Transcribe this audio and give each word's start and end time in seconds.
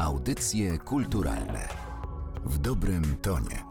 Audycje 0.00 0.78
kulturalne 0.78 1.68
w 2.44 2.58
dobrym 2.58 3.16
tonie. 3.16 3.64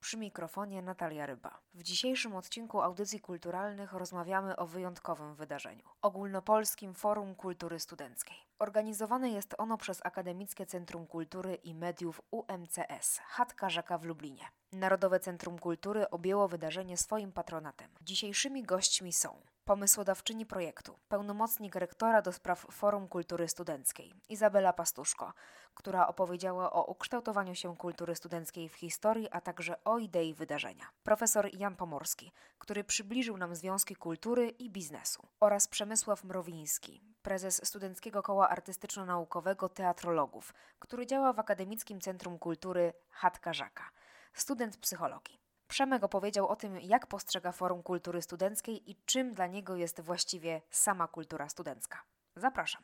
Przy 0.00 0.16
mikrofonie 0.16 0.82
Natalia 0.82 1.26
Ryba. 1.26 1.60
W 1.74 1.82
dzisiejszym 1.82 2.36
odcinku 2.36 2.80
audycji 2.80 3.20
kulturalnych 3.20 3.92
rozmawiamy 3.92 4.56
o 4.56 4.66
wyjątkowym 4.66 5.34
wydarzeniu 5.34 5.84
Ogólnopolskim 6.02 6.94
Forum 6.94 7.34
Kultury 7.34 7.80
Studenckiej. 7.80 8.36
Organizowane 8.58 9.30
jest 9.30 9.54
ono 9.58 9.78
przez 9.78 10.00
Akademickie 10.04 10.66
Centrum 10.66 11.06
Kultury 11.06 11.54
i 11.54 11.74
Mediów 11.74 12.20
UMCS, 12.30 13.20
Chatka 13.26 13.70
Rzeka 13.70 13.98
w 13.98 14.04
Lublinie. 14.04 14.44
Narodowe 14.72 15.20
Centrum 15.20 15.58
Kultury 15.58 16.10
objęło 16.10 16.48
wydarzenie 16.48 16.96
swoim 16.96 17.32
patronatem. 17.32 17.90
Dzisiejszymi 18.00 18.62
gośćmi 18.62 19.12
są 19.12 19.42
pomysłodawczyni 19.70 20.46
projektu, 20.46 20.98
pełnomocnik 21.08 21.74
rektora 21.74 22.22
do 22.22 22.32
spraw 22.32 22.66
Forum 22.70 23.08
Kultury 23.08 23.48
Studenckiej, 23.48 24.14
Izabela 24.28 24.72
Pastuszko, 24.72 25.32
która 25.74 26.06
opowiedziała 26.06 26.72
o 26.72 26.84
ukształtowaniu 26.84 27.54
się 27.54 27.76
kultury 27.76 28.14
studenckiej 28.14 28.68
w 28.68 28.74
historii, 28.74 29.28
a 29.30 29.40
także 29.40 29.84
o 29.84 29.98
idei 29.98 30.34
wydarzenia. 30.34 30.84
Profesor 31.04 31.54
Jan 31.54 31.76
Pomorski, 31.76 32.32
który 32.58 32.84
przybliżył 32.84 33.36
nam 33.36 33.54
związki 33.54 33.96
kultury 33.96 34.48
i 34.48 34.70
biznesu. 34.70 35.26
Oraz 35.40 35.68
Przemysław 35.68 36.24
Mrowiński, 36.24 37.02
prezes 37.22 37.66
Studenckiego 37.66 38.22
Koła 38.22 38.48
Artystyczno-Naukowego 38.48 39.68
Teatrologów, 39.68 40.54
który 40.78 41.06
działa 41.06 41.32
w 41.32 41.38
Akademickim 41.38 42.00
Centrum 42.00 42.38
Kultury 42.38 42.92
Chatka 43.10 43.52
Żaka. 43.52 43.90
Student 44.34 44.76
psychologii. 44.76 45.39
Przemek 45.70 46.04
opowiedział 46.04 46.48
o 46.48 46.56
tym, 46.56 46.80
jak 46.80 47.06
postrzega 47.06 47.52
Forum 47.52 47.82
Kultury 47.82 48.22
Studenckiej 48.22 48.90
i 48.90 48.96
czym 49.06 49.32
dla 49.32 49.46
niego 49.46 49.76
jest 49.76 50.00
właściwie 50.00 50.62
sama 50.70 51.08
kultura 51.08 51.48
studencka. 51.48 52.02
Zapraszam. 52.36 52.82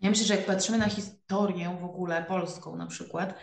Ja 0.00 0.10
myślę, 0.10 0.24
że 0.24 0.36
jak 0.36 0.46
patrzymy 0.46 0.78
na 0.78 0.88
historię 0.88 1.78
w 1.80 1.84
ogóle 1.84 2.24
polską 2.24 2.76
na 2.76 2.86
przykład, 2.86 3.34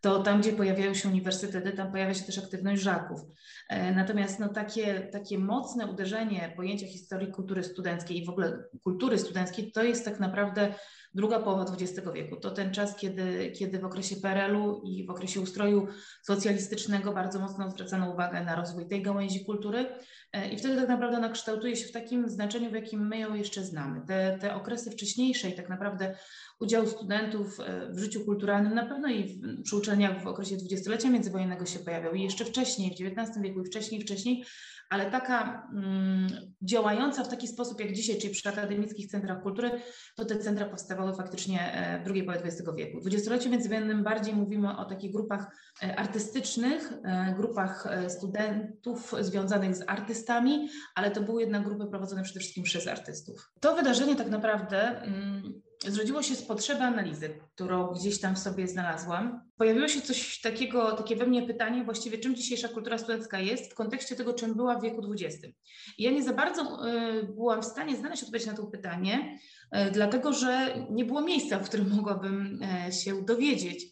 to 0.00 0.22
tam, 0.22 0.40
gdzie 0.40 0.52
pojawiają 0.52 0.94
się 0.94 1.08
uniwersytety, 1.08 1.72
tam 1.72 1.90
pojawia 1.90 2.14
się 2.14 2.24
też 2.24 2.38
aktywność 2.38 2.82
żaków. 2.82 3.20
E, 3.68 3.92
natomiast 3.92 4.40
no, 4.40 4.48
takie, 4.48 5.00
takie 5.00 5.38
mocne 5.38 5.86
uderzenie 5.86 6.52
pojęcia 6.56 6.86
historii 6.86 7.32
kultury 7.32 7.62
studenckiej 7.62 8.22
i 8.22 8.26
w 8.26 8.30
ogóle 8.30 8.64
kultury 8.84 9.18
studenckiej 9.18 9.72
to 9.72 9.82
jest 9.82 10.04
tak 10.04 10.20
naprawdę 10.20 10.74
druga 11.14 11.38
połowa 11.38 11.66
XX 11.72 12.08
wieku. 12.14 12.36
To 12.36 12.50
ten 12.50 12.72
czas, 12.72 12.96
kiedy, 12.96 13.52
kiedy 13.58 13.78
w 13.78 13.84
okresie 13.84 14.16
PRL-u 14.16 14.82
i 14.84 15.06
w 15.06 15.10
okresie 15.10 15.40
ustroju 15.40 15.86
socjalistycznego 16.22 17.12
bardzo 17.12 17.38
mocno 17.38 17.70
zwracano 17.70 18.10
uwagę 18.10 18.44
na 18.44 18.56
rozwój 18.56 18.88
tej 18.88 19.02
gałęzi 19.02 19.44
kultury 19.44 19.86
e, 20.32 20.48
i 20.48 20.58
wtedy 20.58 20.76
tak 20.76 20.88
naprawdę 20.88 21.16
ona 21.16 21.28
kształtuje 21.28 21.76
się 21.76 21.88
w 21.88 21.92
takim 21.92 22.28
znaczeniu, 22.28 22.70
w 22.70 22.74
jakim 22.74 23.06
my 23.06 23.18
ją 23.18 23.34
jeszcze 23.34 23.64
znamy. 23.64 24.02
Te, 24.06 24.38
te 24.40 24.54
okresy 24.54 24.90
wcześniejsze 24.90 25.50
i 25.50 25.54
tak 25.54 25.68
naprawdę 25.68 26.14
udział 26.60 26.86
studentów 26.86 27.60
e, 27.60 27.92
w 27.92 27.98
życiu 27.98 28.24
kulturalnym 28.24 28.74
na 28.74 28.86
pewno 28.86 29.08
i 29.08 29.24
w, 29.24 29.62
przy 29.62 29.76
uczelniach 29.76 30.22
w 30.22 30.26
okresie 30.26 30.56
dwudziestolecia 30.56 31.10
międzywojennego 31.10 31.66
się 31.66 31.78
pojawiał 31.78 32.14
i 32.14 32.22
jeszcze 32.22 32.44
wcześniej, 32.44 32.90
w 32.90 33.18
XIX 33.18 33.42
wieku 33.42 33.60
i 33.60 33.64
wcześniej, 33.66 34.02
wcześniej, 34.02 34.44
ale 34.88 35.10
taka 35.10 35.68
mm, 35.74 36.28
działająca 36.62 37.24
w 37.24 37.28
taki 37.28 37.48
sposób 37.48 37.80
jak 37.80 37.92
dzisiaj, 37.92 38.18
czyli 38.18 38.32
przy 38.32 38.48
akademickich 38.48 39.10
centrach 39.10 39.42
kultury, 39.42 39.70
to 40.16 40.24
te 40.24 40.38
centra 40.38 40.66
powstawały 40.66 40.97
faktycznie 41.16 41.72
e, 41.72 42.00
w 42.00 42.04
drugiej 42.04 42.24
połowie 42.24 42.40
XX 42.44 42.70
wieku. 42.76 42.98
W 42.98 43.00
dwudziestoleciu 43.00 43.50
międzywojennym 43.50 44.04
bardziej 44.04 44.34
mówimy 44.34 44.76
o 44.76 44.84
takich 44.84 45.12
grupach 45.12 45.46
e, 45.82 45.96
artystycznych, 45.96 46.92
grupach 47.36 47.86
studentów 48.08 49.14
związanych 49.20 49.74
z 49.74 49.84
artystami, 49.86 50.68
ale 50.94 51.10
to 51.10 51.20
były 51.20 51.40
jednak 51.40 51.64
grupy 51.64 51.86
prowadzone 51.86 52.22
przede 52.22 52.40
wszystkim 52.40 52.64
przez 52.64 52.86
artystów. 52.86 53.50
To 53.60 53.76
wydarzenie 53.76 54.16
tak 54.16 54.30
naprawdę 54.30 55.02
mm, 55.02 55.62
zrodziło 55.86 56.22
się 56.22 56.34
z 56.34 56.42
potrzeby 56.42 56.82
analizy, 56.82 57.30
którą 57.54 57.86
gdzieś 57.94 58.20
tam 58.20 58.34
w 58.34 58.38
sobie 58.38 58.68
znalazłam. 58.68 59.40
Pojawiło 59.56 59.88
się 59.88 60.00
coś 60.00 60.40
takiego, 60.40 60.92
takie 60.92 61.16
we 61.16 61.26
mnie 61.26 61.42
pytanie, 61.42 61.84
właściwie 61.84 62.18
czym 62.18 62.34
dzisiejsza 62.34 62.68
kultura 62.68 62.98
studencka 62.98 63.40
jest 63.40 63.72
w 63.72 63.74
kontekście 63.74 64.16
tego, 64.16 64.34
czym 64.34 64.54
była 64.54 64.78
w 64.78 64.82
wieku 64.82 65.02
XX. 65.12 65.54
Ja 65.98 66.10
nie 66.10 66.22
za 66.22 66.32
bardzo 66.32 66.88
y, 66.88 67.22
byłam 67.22 67.62
w 67.62 67.64
stanie 67.64 67.96
znaleźć 67.96 68.22
odpowiedź 68.22 68.46
na 68.46 68.54
to 68.54 68.66
pytanie, 68.66 69.38
y, 69.76 69.90
dlatego 69.90 70.32
że 70.32 70.74
nie 70.90 71.04
było 71.04 71.20
miejsca, 71.20 71.58
w 71.58 71.68
którym 71.68 71.90
mogłabym 71.96 72.60
y, 72.88 72.92
się 72.92 73.24
dowiedzieć. 73.24 73.84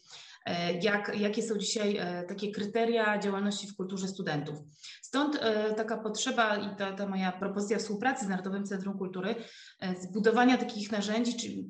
Jak, 0.81 1.11
jakie 1.19 1.43
są 1.43 1.57
dzisiaj 1.57 1.99
takie 2.27 2.51
kryteria 2.51 3.19
działalności 3.19 3.67
w 3.67 3.75
kulturze 3.75 4.07
studentów. 4.07 4.57
Stąd 5.07 5.37
e, 5.41 5.73
taka 5.73 5.97
potrzeba 5.97 6.57
i 6.57 6.75
ta, 6.75 6.93
ta 6.93 7.07
moja 7.07 7.31
propozycja 7.31 7.77
współpracy 7.77 8.25
z 8.25 8.27
Narodowym 8.27 8.65
Centrum 8.65 8.97
Kultury, 8.97 9.35
e, 9.79 9.95
zbudowania 10.01 10.57
takich 10.57 10.91
narzędzi, 10.91 11.37
czyli 11.37 11.69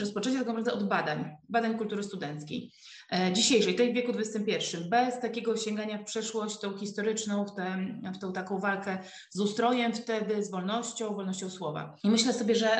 rozpoczęcia 0.00 0.38
tak 0.38 0.48
naprawdę 0.48 0.72
od 0.72 0.88
badań, 0.88 1.36
badań 1.48 1.78
kultury 1.78 2.02
studenckiej. 2.02 2.72
E, 3.12 3.32
dzisiejszej, 3.32 3.74
tej 3.74 3.90
w 3.92 3.94
wieku 3.94 4.12
XXI, 4.18 4.76
bez 4.90 5.20
takiego 5.20 5.56
sięgania 5.56 5.98
w 5.98 6.04
przeszłość, 6.04 6.60
tą 6.60 6.78
historyczną, 6.78 7.44
w, 7.44 7.54
tę, 7.54 7.86
w 8.14 8.18
tą 8.18 8.32
taką 8.32 8.58
walkę 8.58 8.98
z 9.30 9.40
ustrojem 9.40 9.92
wtedy, 9.92 10.44
z 10.44 10.50
wolnością, 10.50 11.14
wolnością 11.14 11.50
słowa. 11.50 11.96
I 12.04 12.10
myślę 12.10 12.32
sobie, 12.32 12.54
że, 12.54 12.70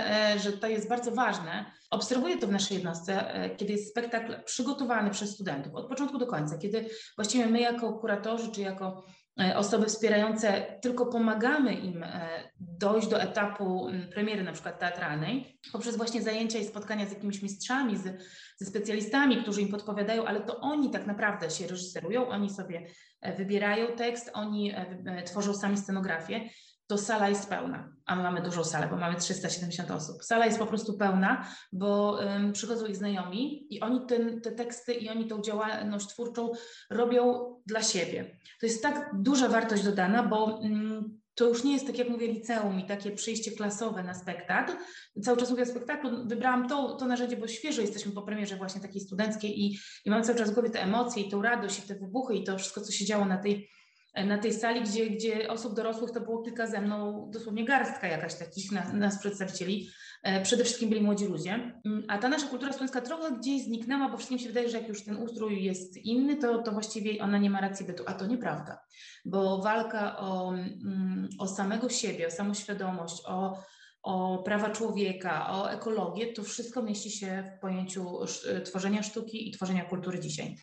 że 0.43 0.53
to 0.53 0.67
jest 0.67 0.89
bardzo 0.89 1.13
ważne. 1.13 1.65
Obserwuję 1.91 2.39
to 2.39 2.47
w 2.47 2.53
naszej 2.53 2.75
jednostce, 2.75 3.25
kiedy 3.57 3.73
jest 3.73 3.91
spektakl 3.91 4.45
przygotowany 4.45 5.11
przez 5.11 5.28
studentów 5.29 5.75
od 5.75 5.89
początku 5.89 6.19
do 6.19 6.27
końca, 6.27 6.59
kiedy 6.59 6.91
właściwie 7.17 7.47
my 7.47 7.61
jako 7.61 7.93
kuratorzy, 7.93 8.53
czy 8.53 8.61
jako 8.61 9.05
E, 9.41 9.57
osoby 9.57 9.87
wspierające, 9.87 10.79
tylko 10.81 11.07
pomagamy 11.07 11.75
im 11.75 12.03
e, 12.03 12.31
dojść 12.61 13.09
do 13.09 13.21
etapu 13.21 13.91
premiery 14.13 14.43
na 14.43 14.53
przykład 14.53 14.79
teatralnej, 14.79 15.59
poprzez 15.73 15.97
właśnie 15.97 16.23
zajęcia 16.23 16.59
i 16.59 16.65
spotkania 16.65 17.07
z 17.07 17.13
jakimiś 17.13 17.43
mistrzami, 17.43 17.97
z, 17.97 18.03
ze 18.57 18.67
specjalistami, 18.67 19.37
którzy 19.37 19.63
im 19.63 19.69
podpowiadają, 19.69 20.25
ale 20.25 20.41
to 20.41 20.61
oni 20.61 20.91
tak 20.91 21.07
naprawdę 21.07 21.51
się 21.51 21.67
reżyserują, 21.67 22.29
oni 22.29 22.51
sobie 22.51 22.87
e, 23.21 23.37
wybierają 23.37 23.87
tekst, 23.97 24.31
oni 24.35 24.75
tworzą 25.27 25.55
sami 25.55 25.77
scenografię 25.77 26.41
to 26.89 26.99
sala 26.99 27.29
jest 27.29 27.49
pełna, 27.49 27.93
a 28.07 28.17
my 28.17 28.23
mamy 28.23 28.43
dużą 28.43 28.65
salę, 28.65 28.89
bo 28.91 28.97
mamy 28.97 29.17
370 29.17 29.91
osób. 29.91 30.25
Sala 30.25 30.47
jest 30.47 30.59
po 30.59 30.67
prostu 30.67 30.99
pełna, 30.99 31.49
bo 31.73 32.13
um, 32.13 32.53
przychodzą 32.53 32.87
ich 32.87 32.97
znajomi 32.97 33.75
i 33.75 33.81
oni 33.81 34.07
ten, 34.07 34.41
te 34.41 34.53
teksty 34.53 34.95
i 34.95 35.09
oni 35.09 35.27
tą 35.27 35.43
działalność 35.43 36.07
twórczą 36.07 36.53
robią 36.91 37.55
dla 37.67 37.83
siebie. 37.83 38.39
To 38.61 38.67
jest 38.67 38.83
tak 38.83 39.11
duża 39.15 39.49
wartość 39.49 39.85
dodana, 39.85 40.23
bo 40.23 40.45
um, 40.45 41.21
to 41.35 41.49
już 41.49 41.65
nie 41.65 41.73
jest 41.73 41.87
tak 41.87 41.99
jak 41.99 42.09
mówię 42.09 42.27
liceum 42.27 42.81
i 42.81 42.87
takie 42.87 43.11
przyjście 43.11 43.51
klasowe 43.51 44.03
na 44.03 44.15
spektakl. 44.15 44.73
Cały 45.23 45.39
czas 45.39 45.51
mówię 45.51 45.63
o 45.63 45.67
spektaklu, 45.67 46.11
wybrałam 46.27 46.69
to, 46.69 46.95
to 46.95 47.07
narzędzie, 47.07 47.37
bo 47.37 47.49
świeżo 47.49 47.81
jesteśmy 47.81 48.13
po 48.13 48.23
premierze 48.23 48.57
właśnie 48.57 48.81
takiej 48.81 49.01
studenckiej 49.01 49.61
i, 49.61 49.79
i 50.05 50.11
mam 50.11 50.25
cały 50.25 50.39
czas 50.39 50.51
w 50.51 50.55
głowie 50.55 50.71
te 50.71 50.83
emocje 50.83 51.23
i 51.23 51.31
tą 51.31 51.43
radość 51.43 51.79
i 51.79 51.89
te 51.89 51.95
wybuchy 51.95 52.35
i 52.35 52.45
to 52.45 52.59
wszystko, 52.59 52.81
co 52.81 52.93
się 52.93 53.05
działo 53.05 53.25
na 53.25 53.39
tej 53.39 53.71
na 54.25 54.39
tej 54.39 54.53
sali, 54.53 54.83
gdzie, 54.83 55.11
gdzie 55.11 55.49
osób 55.49 55.75
dorosłych 55.75 56.11
to 56.11 56.21
było 56.21 56.43
kilka 56.43 56.67
ze 56.67 56.81
mną, 56.81 57.29
dosłownie 57.33 57.65
garstka 57.65 58.07
jakaś 58.07 58.35
takich 58.35 58.73
nas, 58.73 58.93
nas 58.93 59.19
przedstawicieli. 59.19 59.91
E, 60.23 60.43
przede 60.43 60.65
wszystkim 60.65 60.89
byli 60.89 61.01
młodzi 61.01 61.27
ludzie. 61.27 61.53
Mm, 61.85 62.03
a 62.09 62.19
ta 62.19 62.29
nasza 62.29 62.47
kultura 62.47 62.73
studencka 62.73 63.01
trochę 63.01 63.37
gdzieś 63.37 63.63
zniknęła, 63.63 64.09
bo 64.09 64.17
wszystkim 64.17 64.39
się 64.39 64.49
wydaje, 64.49 64.69
że 64.69 64.79
jak 64.79 64.89
już 64.89 65.05
ten 65.05 65.17
ustrój 65.17 65.65
jest 65.65 65.97
inny, 65.97 66.37
to, 66.37 66.63
to 66.63 66.73
właściwie 66.73 67.23
ona 67.23 67.39
nie 67.39 67.51
ma 67.51 67.61
racji 67.61 67.87
bytu. 67.87 68.03
A 68.07 68.13
to 68.13 68.27
nieprawda, 68.27 68.79
bo 69.25 69.63
walka 69.63 70.19
o, 70.19 70.55
mm, 70.55 71.29
o 71.39 71.49
samego 71.49 71.89
siebie, 71.89 72.27
o 72.27 72.31
samoświadomość, 72.31 73.23
o, 73.27 73.59
o 74.03 74.39
prawa 74.39 74.71
człowieka, 74.71 75.51
o 75.53 75.71
ekologię, 75.71 76.33
to 76.33 76.43
wszystko 76.43 76.83
mieści 76.83 77.11
się 77.11 77.53
w 77.57 77.61
pojęciu 77.61 78.19
tworzenia 78.65 79.03
sztuki 79.03 79.49
i 79.49 79.53
tworzenia 79.53 79.85
kultury 79.85 80.21
dzisiaj. 80.21 80.57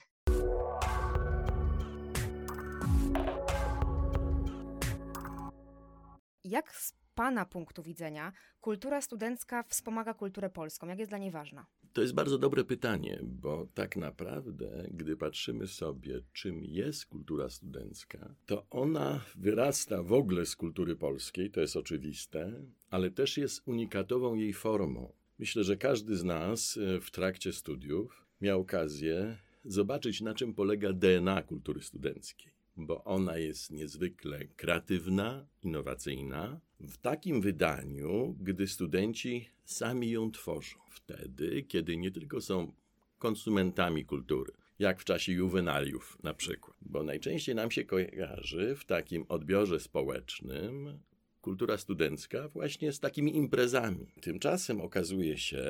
Jak 6.56 6.72
z 6.72 6.94
Pana 7.16 7.46
punktu 7.46 7.84
widzenia 7.84 8.34
kultura 8.62 9.02
studencka 9.02 9.64
wspomaga 9.64 10.14
kulturę 10.14 10.50
polską? 10.50 10.88
Jak 10.88 11.00
jest 11.00 11.12
dla 11.12 11.18
niej 11.18 11.32
ważna? 11.32 11.66
To 11.94 12.02
jest 12.02 12.14
bardzo 12.14 12.38
dobre 12.38 12.64
pytanie, 12.64 13.20
bo 13.24 13.68
tak 13.74 13.96
naprawdę, 13.96 14.88
gdy 14.92 15.18
patrzymy 15.18 15.68
sobie, 15.68 16.22
czym 16.34 16.64
jest 16.64 17.06
kultura 17.06 17.50
studencka, 17.50 18.36
to 18.46 18.66
ona 18.70 19.22
wyrasta 19.36 20.04
w 20.04 20.14
ogóle 20.14 20.46
z 20.46 20.56
kultury 20.56 20.96
polskiej, 20.96 21.52
to 21.52 21.62
jest 21.62 21.76
oczywiste, 21.76 22.54
ale 22.90 23.12
też 23.12 23.38
jest 23.38 23.68
unikatową 23.68 24.36
jej 24.36 24.54
formą. 24.54 25.14
Myślę, 25.40 25.64
że 25.64 25.78
każdy 25.78 26.16
z 26.16 26.24
nas 26.24 26.78
e, 26.78 27.00
w 27.02 27.12
trakcie 27.12 27.54
studiów 27.54 28.26
miał 28.42 28.62
okazję 28.62 29.38
zobaczyć, 29.66 30.22
na 30.22 30.34
czym 30.34 30.54
polega 30.54 30.94
DNA 30.94 31.44
kultury 31.44 31.82
studenckiej 31.82 32.55
bo 32.78 33.04
ona 33.04 33.38
jest 33.38 33.72
niezwykle 33.72 34.46
kreatywna, 34.46 35.48
innowacyjna, 35.64 36.60
w 36.80 36.98
takim 36.98 37.42
wydaniu, 37.42 38.36
gdy 38.40 38.68
studenci 38.68 39.50
sami 39.66 40.12
ją 40.12 40.32
tworzą. 40.32 40.78
Wtedy, 40.90 41.64
kiedy 41.64 41.98
nie 41.98 42.12
tylko 42.12 42.42
są 42.42 42.72
konsumentami 43.18 44.06
kultury, 44.06 44.54
jak 44.80 45.00
w 45.00 45.06
czasie 45.06 45.32
juwenaliów 45.32 46.18
na 46.24 46.34
przykład, 46.34 46.78
bo 46.82 47.04
najczęściej 47.04 47.56
nam 47.56 47.72
się 47.72 47.84
kojarzy 47.84 48.76
w 48.76 48.86
takim 48.86 49.26
odbiorze 49.30 49.80
społecznym 49.80 51.00
kultura 51.42 51.78
studencka 51.78 52.50
właśnie 52.50 52.92
z 52.92 53.00
takimi 53.00 53.36
imprezami. 53.36 54.08
Tymczasem 54.22 54.82
okazuje 54.82 55.38
się, 55.38 55.64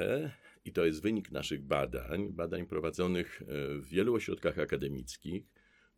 i 0.65 0.71
to 0.71 0.85
jest 0.85 1.01
wynik 1.01 1.31
naszych 1.31 1.61
badań, 1.61 2.29
badań 2.29 2.65
prowadzonych 2.65 3.41
e, 3.41 3.45
w 3.79 3.87
wielu 3.87 4.13
ośrodkach 4.13 4.59
akademickich 4.59 5.43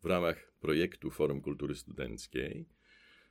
w 0.02 0.06
ramach 0.06 0.52
projektu 0.60 1.10
Forum 1.10 1.40
Kultury 1.40 1.74
Studenckiej, 1.74 2.66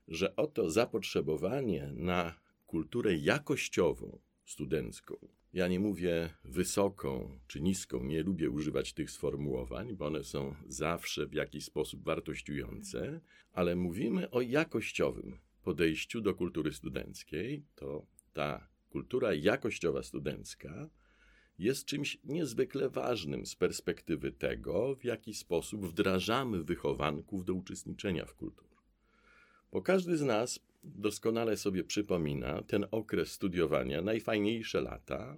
że 0.08 0.36
oto 0.36 0.70
zapotrzebowanie 0.70 1.92
na 1.96 2.40
kulturę 2.66 3.16
jakościową 3.16 4.20
studencką, 4.46 5.16
ja 5.54 5.68
nie 5.68 5.80
mówię 5.80 6.30
wysoką 6.44 7.40
czy 7.48 7.62
niską, 7.62 8.04
nie 8.04 8.24
lubię 8.24 8.50
używać 8.50 8.94
tych 8.94 9.12
sformułowań, 9.12 9.96
bo 9.96 10.06
one 10.06 10.24
są 10.24 10.56
zawsze 10.68 11.28
w 11.28 11.34
jakiś 11.34 11.66
sposób 11.66 12.04
wartościujące, 12.04 13.22
ale 13.54 13.76
mówimy 13.76 14.30
o 14.30 14.42
jakościowym 14.42 15.40
podejściu 15.64 16.22
do 16.22 16.36
kultury 16.36 16.74
studenckiej. 16.74 17.66
To 17.76 18.06
ta 18.34 18.68
kultura 18.90 19.34
jakościowa 19.34 20.04
studencka 20.04 20.90
jest 21.60 21.86
czymś 21.86 22.18
niezwykle 22.24 22.90
ważnym 22.90 23.46
z 23.46 23.56
perspektywy 23.56 24.32
tego, 24.32 24.96
w 24.96 25.04
jaki 25.04 25.34
sposób 25.34 25.86
wdrażamy 25.86 26.64
wychowanków 26.64 27.46
do 27.46 27.54
uczestniczenia 27.54 28.26
w 28.26 28.36
kulturze. 28.36 28.78
Bo 29.72 29.82
każdy 29.82 30.18
z 30.18 30.22
nas 30.22 30.60
doskonale 30.84 31.58
sobie 31.58 31.84
przypomina 31.84 32.62
ten 32.64 32.86
okres 32.92 33.32
studiowania, 33.32 34.02
najfajniejsze 34.02 34.82
lata, 34.82 35.38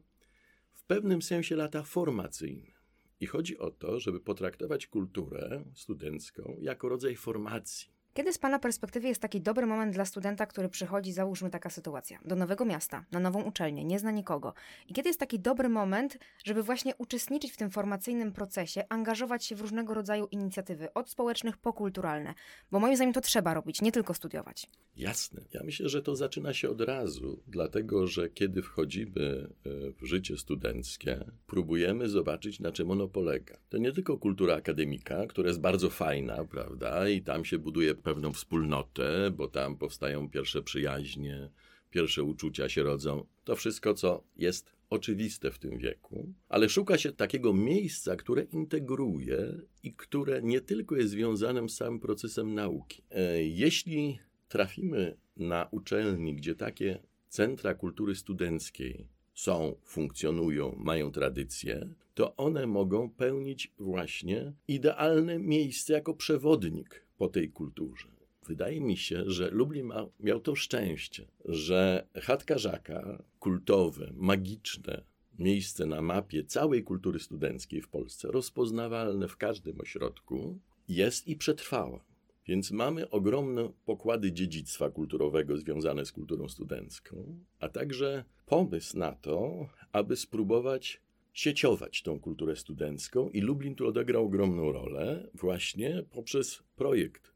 w 0.73 0.83
pewnym 0.83 1.21
sensie 1.21 1.55
lata 1.55 1.83
formacyjne. 1.83 2.79
I 3.19 3.25
chodzi 3.25 3.57
o 3.57 3.71
to, 3.71 3.99
żeby 3.99 4.19
potraktować 4.19 4.87
kulturę 4.87 5.63
studencką 5.75 6.57
jako 6.61 6.89
rodzaj 6.89 7.15
formacji 7.15 7.98
kiedy 8.13 8.33
z 8.33 8.37
Pana 8.37 8.59
perspektywy 8.59 9.07
jest 9.07 9.21
taki 9.21 9.41
dobry 9.41 9.65
moment 9.65 9.93
dla 9.93 10.05
studenta, 10.05 10.45
który 10.45 10.69
przychodzi, 10.69 11.13
załóżmy 11.13 11.49
taka 11.49 11.69
sytuacja, 11.69 12.19
do 12.25 12.35
nowego 12.35 12.65
miasta, 12.65 13.05
na 13.11 13.19
nową 13.19 13.41
uczelnię, 13.41 13.85
nie 13.85 13.99
zna 13.99 14.11
nikogo? 14.11 14.53
I 14.87 14.93
kiedy 14.93 15.09
jest 15.09 15.19
taki 15.19 15.39
dobry 15.39 15.69
moment, 15.69 16.17
żeby 16.43 16.63
właśnie 16.63 16.95
uczestniczyć 16.95 17.51
w 17.51 17.57
tym 17.57 17.69
formacyjnym 17.69 18.31
procesie, 18.31 18.83
angażować 18.89 19.45
się 19.45 19.55
w 19.55 19.61
różnego 19.61 19.93
rodzaju 19.93 20.27
inicjatywy, 20.31 20.93
od 20.93 21.09
społecznych 21.09 21.57
po 21.57 21.73
kulturalne? 21.73 22.33
Bo 22.71 22.79
moim 22.79 22.95
zdaniem 22.95 23.13
to 23.13 23.21
trzeba 23.21 23.53
robić, 23.53 23.81
nie 23.81 23.91
tylko 23.91 24.13
studiować. 24.13 24.67
Jasne. 24.95 25.41
Ja 25.53 25.63
myślę, 25.63 25.89
że 25.89 26.01
to 26.01 26.15
zaczyna 26.15 26.53
się 26.53 26.69
od 26.69 26.81
razu, 26.81 27.43
dlatego 27.47 28.07
że 28.07 28.29
kiedy 28.29 28.61
wchodzimy 28.61 29.49
e, 29.65 29.69
w 29.91 30.05
życie 30.05 30.37
studenckie, 30.37 31.25
próbujemy 31.47 32.09
zobaczyć, 32.09 32.59
na 32.59 32.71
czym 32.71 32.91
ono 32.91 33.07
polega. 33.07 33.57
To 33.69 33.77
nie 33.77 33.91
tylko 33.91 34.17
kultura 34.17 34.55
akademika, 34.55 35.27
która 35.27 35.47
jest 35.47 35.61
bardzo 35.61 35.89
fajna, 35.89 36.45
prawda, 36.45 37.09
i 37.09 37.21
tam 37.21 37.45
się 37.45 37.59
buduje 37.59 37.95
pewną 37.99 38.33
wspólnotę, 38.33 39.31
bo 39.31 39.47
tam 39.47 39.77
powstają 39.77 40.29
pierwsze 40.29 40.61
przyjaźnie, 40.61 41.49
pierwsze 41.89 42.23
uczucia 42.23 42.69
się 42.69 42.83
rodzą. 42.83 43.25
To 43.43 43.55
wszystko, 43.55 43.93
co 43.93 44.23
jest 44.37 44.71
oczywiste 44.89 45.51
w 45.51 45.59
tym 45.59 45.77
wieku, 45.77 46.33
ale 46.49 46.69
szuka 46.69 46.97
się 46.97 47.11
takiego 47.11 47.53
miejsca, 47.53 48.15
które 48.15 48.43
integruje 48.43 49.61
i 49.83 49.93
które 49.93 50.41
nie 50.41 50.61
tylko 50.61 50.95
jest 50.95 51.09
związane 51.09 51.69
z 51.69 51.75
samym 51.75 51.99
procesem 51.99 52.53
nauki. 52.53 53.03
E, 53.11 53.43
jeśli 53.43 54.19
trafimy 54.47 55.17
na 55.37 55.67
uczelni, 55.71 56.35
gdzie 56.35 56.55
takie 56.55 56.99
centra 57.27 57.73
kultury 57.73 58.15
studenckiej 58.15 59.07
są, 59.33 59.75
funkcjonują, 59.85 60.75
mają 60.77 61.11
tradycję, 61.11 61.89
to 62.13 62.35
one 62.35 62.67
mogą 62.67 63.09
pełnić 63.09 63.73
właśnie 63.77 64.53
idealne 64.67 65.39
miejsce 65.39 65.93
jako 65.93 66.13
przewodnik 66.13 67.08
po 67.19 67.27
tej 67.27 67.49
kulturze. 67.49 68.07
Wydaje 68.47 68.81
mi 68.81 68.97
się, 68.97 69.23
że 69.27 69.49
Lublin 69.51 69.85
ma, 69.85 70.05
miał 70.19 70.39
to 70.39 70.55
szczęście, 70.55 71.27
że 71.45 72.07
chatka 72.21 72.57
Żaka, 72.57 73.23
kultowe, 73.39 74.13
magiczne 74.15 75.03
miejsce 75.39 75.85
na 75.85 76.01
mapie 76.01 76.43
całej 76.43 76.83
kultury 76.83 77.19
studenckiej 77.19 77.81
w 77.81 77.89
Polsce, 77.89 78.27
rozpoznawalne 78.31 79.27
w 79.27 79.37
każdym 79.37 79.81
ośrodku, 79.81 80.59
jest 80.87 81.27
i 81.27 81.35
przetrwała. 81.35 82.05
Więc 82.47 82.71
mamy 82.71 83.09
ogromne 83.09 83.71
pokłady 83.85 84.31
dziedzictwa 84.31 84.89
kulturowego 84.89 85.57
związane 85.57 86.05
z 86.05 86.11
kulturą 86.11 86.49
studencką, 86.49 87.39
a 87.59 87.69
także 87.69 88.25
pomysł 88.45 88.97
na 88.97 89.11
to, 89.11 89.67
aby 89.91 90.15
spróbować 90.15 91.01
sieciować 91.33 92.01
tą 92.01 92.19
kulturę 92.19 92.55
studencką 92.55 93.29
i 93.29 93.41
Lublin 93.41 93.75
tu 93.75 93.87
odegrał 93.87 94.25
ogromną 94.25 94.71
rolę 94.71 95.29
właśnie 95.33 96.03
poprzez 96.11 96.63
projekt 96.75 97.31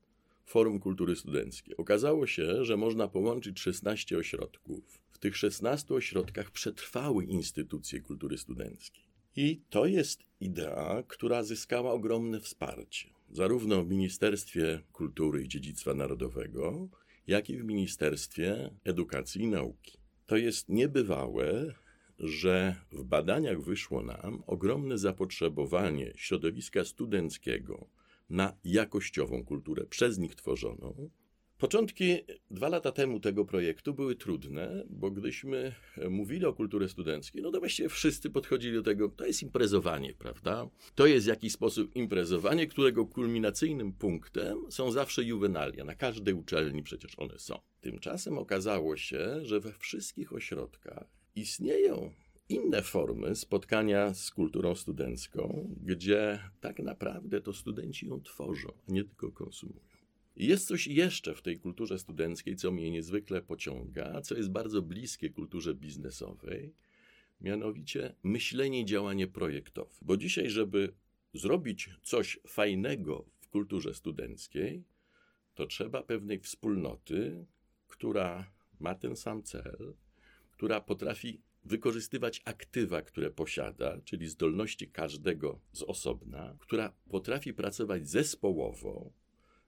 Forum 0.46 0.80
Kultury 0.80 1.16
Studenckiej. 1.16 1.78
Okazało 1.78 2.28
się, 2.28 2.66
że 2.66 2.78
można 2.78 3.08
połączyć 3.08 3.60
16 3.60 4.18
ośrodków. 4.18 5.02
W 5.12 5.18
tych 5.18 5.38
16 5.38 5.94
ośrodkach 5.94 6.52
przetrwały 6.52 7.26
instytucje 7.26 8.02
kultury 8.02 8.38
studenckiej. 8.38 9.04
I 9.36 9.62
to 9.70 9.86
jest 9.86 10.24
idea, 10.40 11.04
która 11.08 11.44
zyskała 11.44 11.92
ogromne 11.92 12.40
wsparcie, 12.40 13.10
zarówno 13.32 13.84
w 13.84 13.90
Ministerstwie 13.90 14.82
Kultury 14.92 15.44
i 15.44 15.48
Dziedzictwa 15.48 15.94
Narodowego, 15.94 16.88
jak 17.28 17.50
i 17.50 17.58
w 17.58 17.64
Ministerstwie 17.64 18.70
Edukacji 18.84 19.42
i 19.42 19.48
Nauki. 19.48 19.98
To 20.26 20.38
jest 20.38 20.70
niebywałe, 20.70 21.74
że 22.24 22.76
w 22.92 23.04
badaniach 23.04 23.62
wyszło 23.62 24.04
nam 24.04 24.44
ogromne 24.48 24.98
zapotrzebowanie 24.98 26.14
środowiska 26.16 26.86
studenckiego 26.86 27.88
na 28.30 28.58
jakościową 28.64 29.46
kulturę 29.46 29.86
przez 29.86 30.18
nich 30.18 30.36
tworzoną. 30.36 31.10
Początki 31.58 32.18
dwa 32.52 32.70
lata 32.70 32.92
temu 32.92 33.20
tego 33.20 33.46
projektu 33.46 33.94
były 33.94 34.16
trudne, 34.16 34.84
bo 34.90 35.12
gdyśmy 35.12 35.76
mówili 36.10 36.46
o 36.46 36.54
kulturze 36.54 36.90
studenckiej, 36.90 37.42
no 37.42 37.52
to 37.52 37.60
właściwie 37.60 37.90
wszyscy 37.90 38.30
podchodzili 38.30 38.76
do 38.76 38.84
tego, 38.84 39.10
to 39.10 39.26
jest 39.26 39.44
imprezowanie, 39.44 40.14
prawda? 40.14 40.70
To 40.96 41.08
jest 41.08 41.26
w 41.26 41.30
jakiś 41.30 41.54
sposób 41.54 41.96
imprezowanie, 41.96 42.68
którego 42.68 43.06
kulminacyjnym 43.06 43.94
punktem 43.94 44.72
są 44.72 44.92
zawsze 44.92 45.24
juwenalia. 45.24 45.84
Na 45.84 45.96
każdej 45.96 46.34
uczelni 46.34 46.84
przecież 46.84 47.20
one 47.20 47.40
są. 47.40 47.60
Tymczasem 47.82 48.38
okazało 48.38 48.98
się, 48.98 49.46
że 49.46 49.60
we 49.60 49.74
wszystkich 49.74 50.34
ośrodkach 50.34 51.23
istnieją 51.36 52.14
inne 52.50 52.82
formy 52.82 53.36
spotkania 53.36 54.14
z 54.14 54.32
kulturą 54.32 54.76
studencką, 54.76 55.76
gdzie 55.84 56.40
tak 56.62 56.80
naprawdę 56.80 57.42
to 57.42 57.54
studenci 57.54 58.08
ją 58.08 58.22
tworzą, 58.22 58.74
a 58.90 58.92
nie 58.92 59.04
tylko 59.04 59.32
konsumują. 59.32 59.80
Jest 60.36 60.68
coś 60.68 60.88
jeszcze 60.88 61.36
w 61.36 61.42
tej 61.42 61.60
kulturze 61.60 62.00
studenckiej, 62.00 62.56
co 62.56 62.72
mnie 62.72 62.92
niezwykle 62.92 63.42
pociąga, 63.42 64.22
co 64.22 64.36
jest 64.36 64.52
bardzo 64.52 64.82
bliskie 64.82 65.30
kulturze 65.30 65.76
biznesowej, 65.76 66.74
mianowicie 67.42 68.16
myślenie 68.24 68.82
i 68.82 68.86
działanie 68.86 69.28
projektowe. 69.28 69.92
Bo 70.02 70.18
dzisiaj, 70.18 70.50
żeby 70.50 70.94
zrobić 71.34 71.90
coś 72.04 72.40
fajnego 72.48 73.26
w 73.40 73.48
kulturze 73.48 73.94
studenckiej, 73.94 74.84
to 75.56 75.66
trzeba 75.66 76.04
pewnej 76.04 76.40
wspólnoty, 76.40 77.46
która 77.88 78.52
ma 78.80 78.96
ten 78.96 79.16
sam 79.16 79.44
cel, 79.44 79.94
która 80.64 80.82
potrafi 80.82 81.42
wykorzystywać 81.64 82.42
aktywa, 82.46 83.02
które 83.02 83.32
posiada, 83.32 84.02
czyli 84.06 84.28
zdolności 84.28 84.88
każdego 84.88 85.60
z 85.72 85.84
osobna, 85.84 86.56
która 86.60 86.94
potrafi 87.10 87.54
pracować 87.54 88.10
zespołowo, 88.10 89.12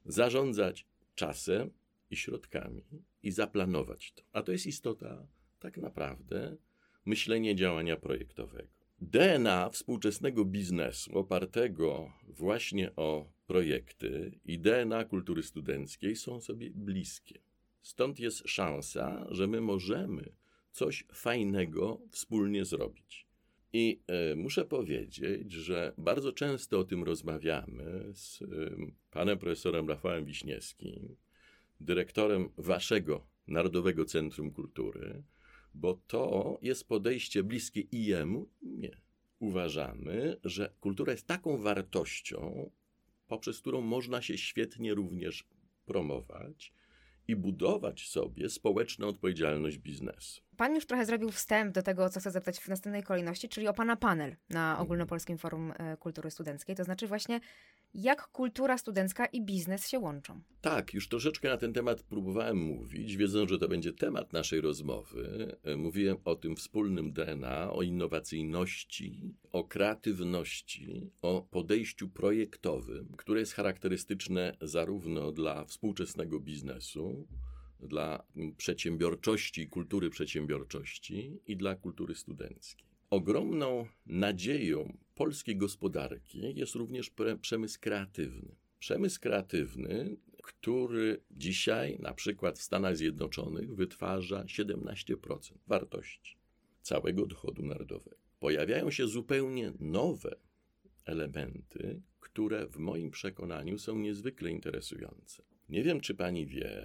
zarządzać 0.05 0.87
czasem 1.15 1.71
i 2.09 2.15
środkami 2.15 2.83
i 3.23 3.31
zaplanować 3.31 4.11
to. 4.11 4.23
A 4.33 4.41
to 4.41 4.51
jest 4.51 4.65
istota 4.65 5.27
tak 5.59 5.77
naprawdę 5.77 6.57
myślenia 7.05 7.53
działania 7.53 7.95
projektowego. 7.95 8.69
DNA 8.99 9.69
współczesnego 9.69 10.45
biznesu 10.45 11.17
opartego 11.17 12.11
właśnie 12.27 12.95
o 12.95 13.31
projekty 13.47 14.39
i 14.45 14.59
DNA 14.59 15.05
kultury 15.05 15.43
studenckiej 15.43 16.15
są 16.15 16.41
sobie 16.41 16.69
bliskie. 16.71 17.39
Stąd 17.81 18.19
jest 18.19 18.49
szansa, 18.49 19.25
że 19.29 19.47
my 19.47 19.61
możemy 19.61 20.44
coś 20.75 21.05
fajnego 21.13 22.01
wspólnie 22.09 22.65
zrobić. 22.65 23.27
I 23.73 23.99
y, 24.31 24.35
muszę 24.35 24.65
powiedzieć, 24.65 25.51
że 25.51 25.93
bardzo 25.97 26.33
często 26.33 26.79
o 26.79 26.83
tym 26.83 27.03
rozmawiamy 27.03 28.11
z 28.13 28.41
y, 28.41 28.75
panem 29.11 29.37
profesorem 29.37 29.89
Rafałem 29.89 30.25
Wiśniewskim, 30.25 31.15
dyrektorem 31.79 32.49
waszego 32.57 33.27
Narodowego 33.47 34.05
Centrum 34.05 34.51
Kultury, 34.51 35.23
bo 35.73 35.99
to 36.07 36.59
jest 36.61 36.87
podejście 36.87 37.43
bliskie 37.43 37.81
i 37.81 38.05
jemu, 38.05 38.49
i 38.61 38.67
mnie. 38.67 39.01
Uważamy, 39.39 40.37
że 40.43 40.73
kultura 40.79 41.11
jest 41.11 41.27
taką 41.27 41.57
wartością, 41.57 42.71
poprzez 43.27 43.61
którą 43.61 43.81
można 43.81 44.21
się 44.21 44.37
świetnie 44.37 44.93
również 44.93 45.47
promować 45.85 46.73
i 47.27 47.35
budować 47.35 48.07
sobie 48.07 48.49
społeczną 48.49 49.07
odpowiedzialność 49.07 49.77
biznesu. 49.77 50.41
Pan 50.57 50.75
już 50.75 50.85
trochę 50.85 51.05
zrobił 51.05 51.31
wstęp 51.31 51.73
do 51.73 51.81
tego, 51.81 52.09
co 52.09 52.19
chcę 52.19 52.31
zapytać 52.31 52.59
w 52.59 52.67
następnej 52.67 53.03
kolejności, 53.03 53.49
czyli 53.49 53.67
o 53.67 53.73
Pana 53.73 53.95
panel 53.95 54.35
na 54.49 54.69
mhm. 54.69 54.85
Ogólnopolskim 54.85 55.37
Forum 55.37 55.73
e, 55.77 55.97
Kultury 55.97 56.31
Studenckiej. 56.31 56.75
To 56.75 56.83
znaczy 56.83 57.07
właśnie 57.07 57.39
Jak 57.97 58.27
kultura 58.27 58.77
studencka 58.77 59.25
i 59.25 59.41
biznes 59.41 59.87
się 59.87 59.99
łączą? 59.99 60.41
Tak, 60.61 60.93
już 60.93 61.09
troszeczkę 61.09 61.49
na 61.49 61.57
ten 61.57 61.73
temat 61.73 62.03
próbowałem 62.03 62.57
mówić, 62.57 63.17
wiedząc, 63.17 63.49
że 63.49 63.59
to 63.59 63.67
będzie 63.67 63.93
temat 63.93 64.33
naszej 64.33 64.61
rozmowy. 64.61 65.55
E, 65.63 65.75
mówiłem 65.75 66.17
o 66.25 66.35
tym 66.35 66.55
wspólnym 66.55 67.13
DNA, 67.13 67.73
o 67.73 67.81
innowacyjności, 67.81 69.33
o 69.51 69.63
kreatywności, 69.63 71.11
o 71.21 71.47
podejściu 71.51 72.09
projektowym, 72.09 73.13
które 73.17 73.39
jest 73.39 73.53
charakterystyczne 73.53 74.57
zarówno 74.61 75.31
dla 75.31 75.65
współczesnego 75.65 76.39
biznesu, 76.39 77.27
dla 77.79 78.23
przedsiębiorczości 78.57 79.67
kultury 79.67 80.09
przedsiębiorczości 80.09 81.39
i 81.47 81.57
dla 81.57 81.75
kultury 81.75 82.15
studenckiej. 82.15 82.94
Ogromną 83.15 83.87
nadzieją 84.05 84.97
polskiej 85.13 85.57
gospodarki 85.57 86.55
jest 86.55 86.75
również 86.75 87.11
przemysł 87.41 87.79
kreatywny. 87.81 88.55
Przemysł 88.79 89.19
kreatywny, 89.19 90.17
który 90.43 91.21
dzisiaj 91.31 91.99
na 91.99 92.13
przykład 92.13 92.59
w 92.59 92.61
Stanach 92.61 92.97
Zjednoczonych 92.97 93.75
wytwarza 93.75 94.43
17% 94.43 95.53
wartości 95.67 96.37
całego 96.81 97.25
dochodu 97.25 97.63
narodowego. 97.65 98.17
Pojawiają 98.39 98.91
się 98.91 99.07
zupełnie 99.07 99.73
nowe 99.79 100.35
elementy, 101.05 102.01
które 102.19 102.67
w 102.67 102.77
moim 102.77 103.11
przekonaniu 103.11 103.77
są 103.77 103.99
niezwykle 103.99 104.51
interesujące. 104.51 105.43
Nie 105.69 105.83
wiem, 105.83 106.01
czy 106.01 106.15
pani 106.15 106.47
wie 106.47 106.83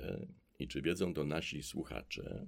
i 0.59 0.69
czy 0.69 0.83
wiedzą 0.83 1.15
to 1.15 1.25
nasi 1.25 1.63
słuchacze, 1.63 2.47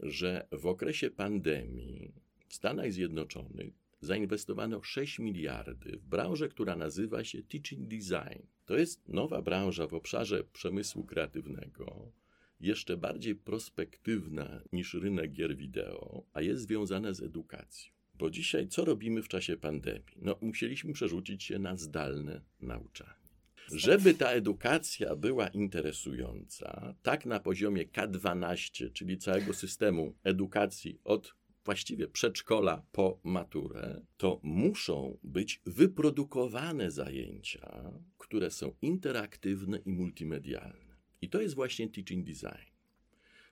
że 0.00 0.48
w 0.52 0.66
okresie 0.66 1.10
pandemii 1.10 2.25
w 2.48 2.54
Stanach 2.54 2.92
Zjednoczonych 2.92 3.74
zainwestowano 4.00 4.82
6 4.82 5.18
miliardy 5.18 5.96
w 5.96 6.06
branżę, 6.06 6.48
która 6.48 6.76
nazywa 6.76 7.24
się 7.24 7.42
Teaching 7.42 7.88
Design. 7.88 8.42
To 8.66 8.76
jest 8.76 9.08
nowa 9.08 9.42
branża 9.42 9.86
w 9.86 9.94
obszarze 9.94 10.44
przemysłu 10.44 11.04
kreatywnego, 11.04 12.12
jeszcze 12.60 12.96
bardziej 12.96 13.34
prospektywna 13.34 14.62
niż 14.72 14.94
rynek 14.94 15.32
gier 15.32 15.56
wideo, 15.56 16.24
a 16.32 16.40
jest 16.40 16.62
związana 16.62 17.12
z 17.12 17.22
edukacją. 17.22 17.92
Bo 18.14 18.30
dzisiaj 18.30 18.68
co 18.68 18.84
robimy 18.84 19.22
w 19.22 19.28
czasie 19.28 19.56
pandemii? 19.56 20.16
No, 20.16 20.38
musieliśmy 20.40 20.92
przerzucić 20.92 21.44
się 21.44 21.58
na 21.58 21.76
zdalne 21.76 22.40
nauczanie. 22.60 23.26
Żeby 23.72 24.14
ta 24.14 24.30
edukacja 24.30 25.16
była 25.16 25.48
interesująca, 25.48 26.94
tak 27.02 27.26
na 27.26 27.40
poziomie 27.40 27.86
K12, 27.86 28.92
czyli 28.92 29.18
całego 29.18 29.54
systemu 29.54 30.14
edukacji 30.24 30.98
od 31.04 31.34
właściwie 31.66 32.08
przedszkola 32.08 32.82
po 32.92 33.20
maturę, 33.24 34.02
to 34.16 34.40
muszą 34.42 35.18
być 35.24 35.60
wyprodukowane 35.66 36.90
zajęcia, 36.90 37.92
które 38.18 38.50
są 38.50 38.74
interaktywne 38.82 39.78
i 39.78 39.92
multimedialne. 39.92 40.96
I 41.22 41.28
to 41.28 41.40
jest 41.40 41.54
właśnie 41.54 41.88
teaching 41.88 42.26
design. 42.26 42.70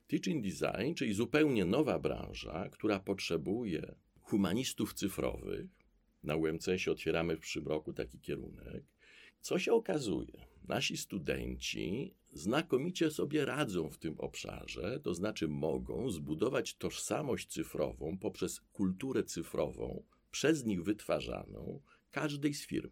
Teaching 0.07 0.45
design, 0.45 0.95
czyli 0.95 1.15
zupełnie 1.15 1.65
nowa 1.65 1.99
branża, 1.99 2.69
która 2.69 3.01
potrzebuje 3.01 3.95
humanistów 4.21 4.95
cyfrowych. 4.95 5.67
Na 6.23 6.37
UMCS 6.37 6.89
otwieramy 6.89 7.37
w 7.37 7.41
przyszłym 7.41 7.67
roku 7.69 7.93
taki 7.93 8.21
kierunek. 8.21 8.85
Co 9.41 9.59
się 9.59 9.73
okazuje? 9.73 10.54
Nasi 10.69 10.97
studenci 10.97 12.15
znakomicie 12.33 13.11
sobie 13.11 13.45
radzą 13.45 13.91
w 13.91 13.99
tym 13.99 14.21
obszarze, 14.21 15.01
to 15.03 15.15
znaczy 15.15 15.49
mogą 15.49 16.11
zbudować 16.11 16.75
tożsamość 16.75 17.49
cyfrową 17.49 18.19
poprzez 18.19 18.61
kulturę 18.61 19.25
cyfrową, 19.25 20.03
przez 20.31 20.65
nich 20.65 20.83
wytwarzaną, 20.83 21.81
każdej 22.11 22.55
z 22.55 22.67
firm. 22.67 22.91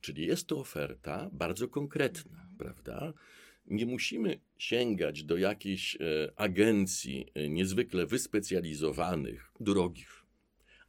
Czyli 0.00 0.26
jest 0.26 0.46
to 0.46 0.58
oferta 0.58 1.30
bardzo 1.32 1.68
konkretna, 1.68 2.48
prawda? 2.58 3.12
Nie 3.66 3.86
musimy 3.86 4.40
sięgać 4.58 5.24
do 5.24 5.36
jakiejś 5.36 5.96
e, 5.96 5.98
agencji 6.36 7.26
e, 7.34 7.48
niezwykle 7.48 8.06
wyspecjalizowanych, 8.06 9.52
drogich, 9.60 10.19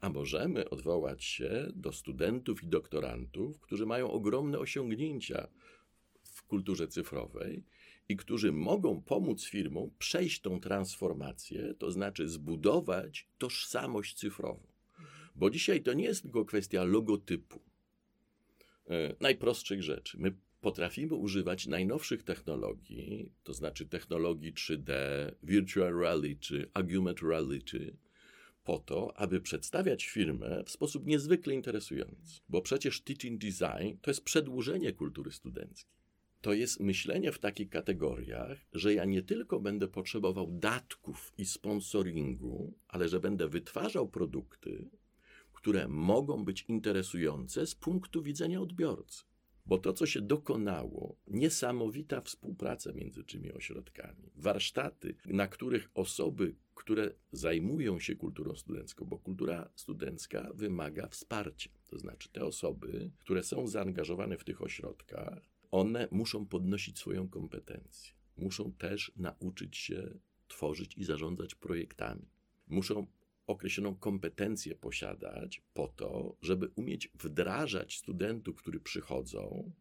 a 0.02 0.10
możemy 0.10 0.70
odwołać 0.70 1.24
się 1.24 1.68
do 1.76 1.92
studentów 1.92 2.64
i 2.64 2.68
doktorantów, 2.68 3.60
którzy 3.60 3.86
mają 3.86 4.12
ogromne 4.12 4.60
osiągnięcia 4.60 5.48
kulturze 6.52 6.88
cyfrowej 6.88 7.64
i 8.10 8.18
którzy 8.18 8.52
mogą 8.52 9.02
pomóc 9.02 9.44
firmom 9.46 9.90
przejść 10.00 10.42
tą 10.42 10.60
transformację, 10.60 11.74
to 11.78 11.92
znaczy 11.92 12.30
zbudować 12.30 13.28
tożsamość 13.38 14.16
cyfrową. 14.16 14.68
Bo 15.36 15.50
dzisiaj 15.50 15.84
to 15.84 15.94
nie 15.94 16.04
jest 16.04 16.22
tylko 16.22 16.46
kwestia 16.46 16.84
logotypu, 16.84 17.60
e, 18.90 19.16
najprostszych 19.20 19.84
rzeczy. 19.84 20.18
My 20.20 20.36
potrafimy 20.62 21.16
używać 21.16 21.68
najnowszych 21.68 22.24
technologii, 22.24 23.32
to 23.44 23.54
znaczy 23.54 23.86
technologii 23.86 24.54
3D, 24.54 24.92
virtual 25.44 26.00
reality, 26.00 26.70
augmented 26.74 27.30
reality, 27.30 27.98
po 28.64 28.80
to, 28.80 29.18
aby 29.18 29.42
przedstawiać 29.42 30.06
firmę 30.06 30.64
w 30.66 30.72
sposób 30.72 31.06
niezwykle 31.06 31.54
interesujący. 31.54 32.42
Bo 32.50 32.62
przecież 32.62 33.02
teaching 33.02 33.42
design 33.42 33.98
to 34.02 34.12
jest 34.12 34.24
przedłużenie 34.24 34.94
kultury 34.94 35.32
studenckiej 35.32 36.02
to 36.42 36.54
jest 36.54 36.80
myślenie 36.80 37.32
w 37.32 37.40
takich 37.40 37.70
kategoriach, 37.70 38.58
że 38.74 38.94
ja 38.94 39.06
nie 39.06 39.22
tylko 39.22 39.60
będę 39.60 39.88
potrzebował 39.88 40.48
datków 40.52 41.34
i 41.38 41.46
sponsoringu, 41.46 42.74
ale 42.88 43.10
że 43.10 43.20
będę 43.20 43.48
wytwarzał 43.48 44.08
produkty, 44.08 44.90
które 45.54 45.88
mogą 45.88 46.46
być 46.46 46.66
interesujące 46.68 47.68
z 47.68 47.76
punktu 47.76 48.22
widzenia 48.22 48.62
odbiorcy. 48.62 49.24
Bo 49.66 49.78
to, 49.78 49.94
co 49.94 50.06
się 50.06 50.22
dokonało, 50.22 51.16
niesamowita 51.28 52.22
współpraca 52.22 52.94
między 52.94 53.24
tymi 53.24 53.52
ośrodkami, 53.52 54.32
warsztaty, 54.36 55.16
na 55.26 55.48
których 55.48 55.90
osoby, 55.94 56.56
które 56.82 57.14
zajmują 57.32 58.00
się 58.00 58.16
kulturą 58.16 58.56
studencką, 58.56 59.06
bo 59.06 59.18
kultura 59.18 59.70
studencka 59.76 60.52
wymaga 60.54 61.08
wsparcia. 61.08 61.70
To 61.90 61.98
znaczy, 61.98 62.30
te 62.30 62.46
osoby, 62.46 63.12
które 63.18 63.44
są 63.44 63.68
zaangażowane 63.68 64.38
w 64.38 64.44
tych 64.44 64.62
ośrodkach, 64.62 65.50
one 65.72 66.08
muszą 66.12 66.46
podnosić 66.46 67.00
swoją 67.00 67.30
kompetencję. 67.30 68.14
Muszą 68.38 68.72
też 68.72 69.12
nauczyć 69.16 69.78
się 69.78 70.20
tworzyć 70.48 70.98
i 70.98 71.04
zarządzać 71.04 71.56
projektami. 71.56 72.30
Muszą 72.68 73.08
określoną 73.48 73.96
kompetencję 73.96 74.76
posiadać 74.76 75.62
po 75.74 75.88
to, 75.88 76.36
żeby 76.42 76.72
umieć 76.76 77.12
wdrażać 77.20 77.98
studentów, 77.98 78.56
którzy 78.56 78.80
przychodzą, 78.80 79.72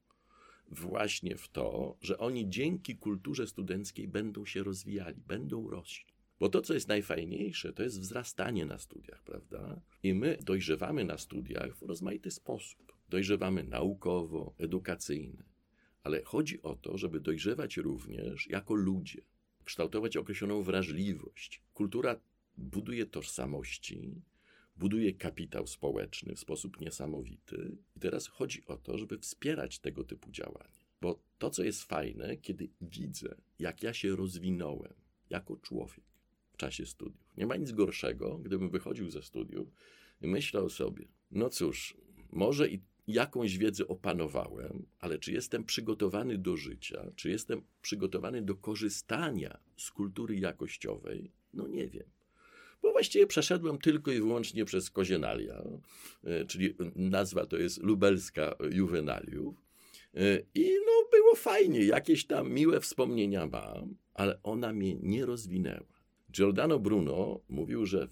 właśnie 0.68 1.36
w 1.36 1.48
to, 1.48 1.96
że 2.00 2.18
oni 2.18 2.50
dzięki 2.50 2.96
kulturze 2.96 3.46
studenckiej 3.46 4.08
będą 4.08 4.44
się 4.44 4.62
rozwijali, 4.62 5.20
będą 5.26 5.70
rośli. 5.70 6.09
Bo 6.40 6.48
to, 6.48 6.62
co 6.62 6.74
jest 6.74 6.88
najfajniejsze, 6.88 7.72
to 7.72 7.82
jest 7.82 8.00
wzrastanie 8.00 8.66
na 8.66 8.78
studiach, 8.78 9.22
prawda? 9.22 9.80
I 10.02 10.14
my 10.14 10.38
dojrzewamy 10.42 11.04
na 11.04 11.18
studiach 11.18 11.76
w 11.76 11.82
rozmaity 11.82 12.30
sposób. 12.30 12.92
Dojrzewamy 13.08 13.64
naukowo, 13.64 14.54
edukacyjnie 14.58 15.50
ale 16.02 16.22
chodzi 16.24 16.62
o 16.62 16.74
to, 16.74 16.98
żeby 16.98 17.20
dojrzewać 17.20 17.76
również 17.76 18.50
jako 18.50 18.74
ludzie, 18.74 19.22
kształtować 19.64 20.16
określoną 20.16 20.62
wrażliwość. 20.62 21.62
Kultura 21.74 22.20
buduje 22.56 23.06
tożsamości, 23.06 24.22
buduje 24.76 25.14
kapitał 25.14 25.66
społeczny 25.66 26.34
w 26.34 26.40
sposób 26.40 26.80
niesamowity. 26.80 27.76
I 27.96 28.00
teraz 28.00 28.26
chodzi 28.26 28.66
o 28.66 28.76
to, 28.76 28.98
żeby 28.98 29.18
wspierać 29.18 29.78
tego 29.78 30.04
typu 30.04 30.30
działania. 30.30 30.80
Bo 31.00 31.22
to, 31.38 31.50
co 31.50 31.62
jest 31.62 31.84
fajne, 31.84 32.36
kiedy 32.36 32.68
widzę, 32.80 33.34
jak 33.58 33.82
ja 33.82 33.94
się 33.94 34.16
rozwinąłem 34.16 34.94
jako 35.30 35.56
człowiek 35.56 36.09
czasie 36.60 36.86
studiów. 36.86 37.36
Nie 37.36 37.46
ma 37.46 37.56
nic 37.56 37.72
gorszego, 37.72 38.38
gdybym 38.38 38.70
wychodził 38.70 39.10
ze 39.10 39.22
studiów 39.22 39.68
i 40.22 40.26
myślał 40.26 40.68
sobie, 40.68 41.04
no 41.30 41.48
cóż, 41.48 41.96
może 42.32 42.68
i 42.68 42.80
jakąś 43.06 43.58
wiedzę 43.58 43.88
opanowałem, 43.88 44.86
ale 44.98 45.18
czy 45.18 45.32
jestem 45.32 45.64
przygotowany 45.64 46.38
do 46.38 46.56
życia, 46.56 47.12
czy 47.16 47.30
jestem 47.30 47.62
przygotowany 47.82 48.42
do 48.42 48.54
korzystania 48.54 49.58
z 49.76 49.90
kultury 49.90 50.36
jakościowej, 50.36 51.30
no 51.54 51.68
nie 51.68 51.88
wiem. 51.88 52.06
Bo 52.82 52.92
właściwie 52.92 53.26
przeszedłem 53.26 53.78
tylko 53.78 54.12
i 54.12 54.16
wyłącznie 54.16 54.64
przez 54.64 54.90
kozienalia, 54.90 55.62
e, 56.24 56.44
czyli 56.44 56.74
nazwa 56.96 57.46
to 57.46 57.56
jest 57.56 57.82
lubelska 57.82 58.54
juwenaliów. 58.70 59.54
E, 60.14 60.40
I 60.54 60.70
no 60.86 61.08
było 61.10 61.34
fajnie, 61.34 61.84
jakieś 61.84 62.26
tam 62.26 62.52
miłe 62.52 62.80
wspomnienia 62.80 63.46
mam, 63.46 63.94
ale 64.14 64.42
ona 64.42 64.72
mnie 64.72 64.94
nie 64.94 65.26
rozwinęła. 65.26 65.99
Giordano 66.30 66.78
Bruno 66.78 67.40
mówił, 67.48 67.86
że 67.86 68.08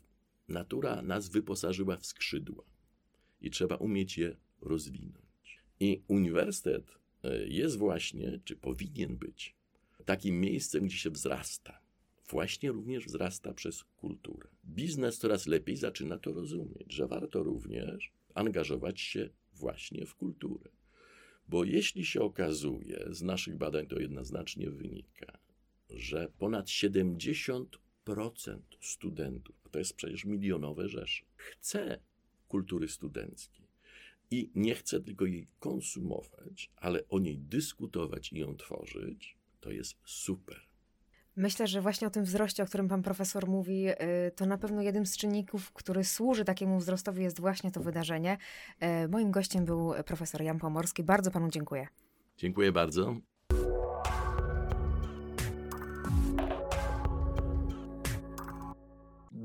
natura 0.49 1.03
nas 1.03 1.29
wyposażyła 1.29 1.97
w 1.97 2.07
skrzydła 2.07 2.65
i 3.41 3.51
trzeba 3.51 3.77
umieć 3.77 4.19
je 4.19 4.37
rozwinąć. 4.61 5.63
I 5.81 6.03
uniwersytet 6.09 6.99
e, 7.25 7.47
jest 7.47 7.79
właśnie, 7.79 8.41
czy 8.45 8.57
powinien 8.57 9.17
być, 9.17 9.57
takim 10.05 10.41
miejscem, 10.41 10.87
gdzie 10.87 10.97
się 10.97 11.11
wzrasta. 11.11 11.81
Właśnie 12.29 12.73
również 12.73 13.05
wzrasta 13.07 13.55
przez 13.55 13.85
kulturę. 13.85 14.49
Biznes 14.65 15.19
coraz 15.19 15.47
lepiej 15.47 15.77
zaczyna 15.77 16.19
to 16.19 16.33
rozumieć, 16.33 16.93
że 16.93 17.07
warto 17.07 17.43
również 17.43 18.13
angażować 18.35 19.01
się 19.01 19.31
właśnie 19.55 20.07
w 20.07 20.15
kulturę. 20.15 20.71
Bo 21.49 21.65
jeśli 21.65 22.05
się 22.05 22.21
okazuje, 22.21 23.07
z 23.11 23.23
naszych 23.23 23.57
badań 23.57 23.87
to 23.87 24.01
jednoznacznie 24.01 24.71
wynika, 24.71 25.39
że 25.91 26.33
ponad 26.39 26.67
70% 26.67 27.67
studentów, 28.81 29.57
a 29.65 29.69
to 29.69 29.79
jest 29.79 29.95
przecież 29.95 30.25
milionowe 30.25 30.88
rzesze, 30.88 31.25
chce 31.37 32.00
kultury 32.49 32.88
studenckiej 32.88 33.69
i 34.31 34.50
nie 34.55 34.75
chce 34.75 35.00
tylko 35.00 35.27
jej 35.27 35.49
konsumować, 35.59 36.71
ale 36.77 37.09
o 37.09 37.19
niej 37.19 37.38
dyskutować 37.38 38.33
i 38.33 38.38
ją 38.38 38.57
tworzyć, 38.57 39.37
to 39.61 39.71
jest 39.71 39.97
super. 40.05 40.61
Myślę, 41.37 41.67
że 41.67 41.81
właśnie 41.81 42.07
o 42.07 42.11
tym 42.11 42.25
wzroście, 42.25 42.62
o 42.62 42.67
którym 42.67 42.88
pan 42.88 43.03
profesor 43.03 43.49
mówi, 43.49 43.88
y, 43.88 43.95
to 44.37 44.47
na 44.47 44.59
pewno 44.59 44.83
jeden 44.83 45.07
z 45.07 45.17
czynników, 45.17 45.73
który 45.73 46.05
służy 46.05 46.45
takiemu 46.45 46.79
wzrostowi, 46.79 47.23
jest 47.23 47.41
właśnie 47.41 47.71
to 47.71 47.81
wydarzenie. 47.81 48.38
Y, 49.05 49.09
moim 49.09 49.31
gościem 49.31 49.65
był 49.65 49.93
profesor 50.07 50.43
Jan 50.43 50.59
Pomorski. 50.59 51.03
Bardzo 51.03 51.31
panu 51.31 51.49
dziękuję. 51.49 51.88
Dziękuję 52.37 52.73
bardzo. 52.73 53.17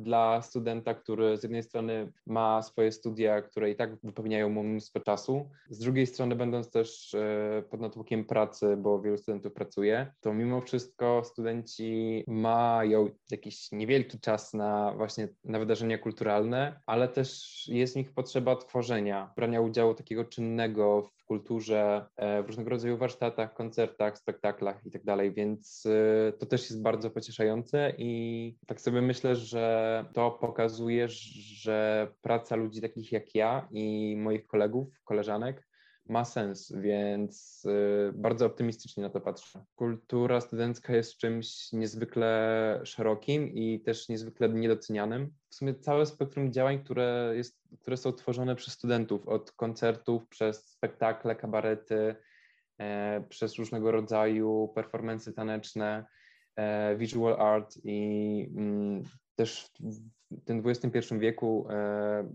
Dla 0.03 0.41
studenta, 0.41 0.93
który 0.93 1.37
z 1.37 1.43
jednej 1.43 1.63
strony 1.63 2.11
ma 2.25 2.61
swoje 2.61 2.91
studia, 2.91 3.41
które 3.41 3.71
i 3.71 3.75
tak 3.75 3.95
wypełniają 4.03 4.49
mu 4.49 4.63
mnóstwo 4.63 4.99
czasu, 4.99 5.49
z 5.69 5.79
drugiej 5.79 6.07
strony 6.07 6.35
będąc 6.35 6.69
też 6.69 7.13
e, 7.13 7.63
pod 7.69 7.81
natłokiem 7.81 8.25
pracy, 8.25 8.77
bo 8.77 9.01
wielu 9.01 9.17
studentów 9.17 9.53
pracuje, 9.53 10.13
to 10.21 10.33
mimo 10.33 10.61
wszystko 10.61 11.21
studenci 11.23 12.23
mają 12.27 13.09
jakiś 13.31 13.71
niewielki 13.71 14.19
czas 14.19 14.53
na 14.53 14.93
właśnie 14.97 15.27
na 15.43 15.59
wydarzenia 15.59 15.97
kulturalne, 15.97 16.79
ale 16.85 17.07
też 17.07 17.43
jest 17.67 17.93
w 17.93 17.97
nich 17.97 18.13
potrzeba 18.13 18.55
tworzenia, 18.55 19.33
brania 19.35 19.61
udziału 19.61 19.93
takiego 19.93 20.25
czynnego 20.25 21.01
w 21.01 21.22
kulturze, 21.33 22.05
e, 22.17 22.43
w 22.43 22.47
różnego 22.47 22.69
rodzaju 22.69 22.97
warsztatach, 22.97 23.53
koncertach, 23.53 24.17
spektaklach 24.17 24.85
i 24.85 24.91
tak 24.91 25.03
więc 25.31 25.85
e, 25.85 26.33
to 26.33 26.45
też 26.45 26.61
jest 26.61 26.81
bardzo 26.81 27.09
pocieszające 27.09 27.93
i 27.97 28.55
tak 28.67 28.81
sobie 28.81 29.01
myślę, 29.01 29.35
że 29.35 30.05
to 30.13 30.31
pokazuje, 30.31 31.07
że 31.09 32.07
praca 32.21 32.55
ludzi 32.55 32.81
takich 32.81 33.11
jak 33.11 33.35
ja 33.35 33.67
i 33.71 34.15
moich 34.17 34.47
kolegów, 34.47 34.87
koleżanek 35.03 35.67
ma 36.09 36.25
sens, 36.25 36.73
więc 36.75 37.65
y, 37.65 38.13
bardzo 38.13 38.45
optymistycznie 38.45 39.03
na 39.03 39.09
to 39.09 39.21
patrzę. 39.21 39.65
Kultura 39.75 40.41
studencka 40.41 40.95
jest 40.95 41.17
czymś 41.17 41.71
niezwykle 41.71 42.81
szerokim 42.83 43.47
i 43.53 43.79
też 43.79 44.09
niezwykle 44.09 44.49
niedocenianym. 44.49 45.33
W 45.49 45.55
sumie 45.55 45.75
całe 45.75 46.05
spektrum 46.05 46.53
działań, 46.53 46.83
które, 46.83 47.33
jest, 47.35 47.59
które 47.81 47.97
są 47.97 48.11
tworzone 48.11 48.55
przez 48.55 48.73
studentów, 48.73 49.27
od 49.27 49.51
koncertów, 49.51 50.27
przez 50.27 50.67
spektakle, 50.67 51.35
kabarety, 51.35 52.15
e, 52.77 53.23
przez 53.29 53.55
różnego 53.55 53.91
rodzaju 53.91 54.71
performance 54.75 55.33
taneczne, 55.33 56.05
e, 56.55 56.95
visual 56.95 57.41
art 57.41 57.77
i 57.83 58.49
mm, 58.55 59.03
też 59.35 59.71
w 60.31 60.43
tym 60.45 60.63
XXI 60.65 61.15
wieku 61.19 61.67
e, 61.69 62.29